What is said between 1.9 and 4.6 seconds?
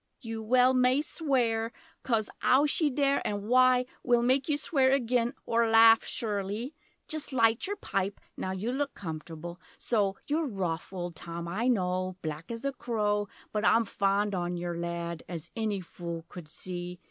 Coz 'ow she dare an' why Will make you